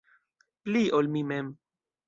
[0.63, 1.55] Pli, ol mi mem.